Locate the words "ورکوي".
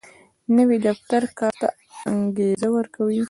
2.77-3.19